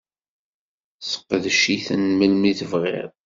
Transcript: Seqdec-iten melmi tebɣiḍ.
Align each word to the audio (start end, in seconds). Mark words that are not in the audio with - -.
Seqdec-iten 1.01 2.03
melmi 2.19 2.51
tebɣiḍ. 2.59 3.11